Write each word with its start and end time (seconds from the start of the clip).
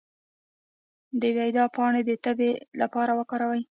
د 1.21 1.23
بید 1.35 1.57
پاڼې 1.75 2.01
د 2.05 2.11
تبې 2.23 2.51
لپاره 2.81 3.11
وکاروئ 3.19 3.61